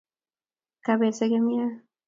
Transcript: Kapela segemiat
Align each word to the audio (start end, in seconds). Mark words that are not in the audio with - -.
Kapela 0.85 1.13
segemiat 1.19 1.73